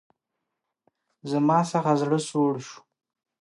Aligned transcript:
زما 1.31 1.57
څخه 1.71 1.91
زړه 2.01 2.19
سوړ 2.29 2.53
شو. 2.67 2.79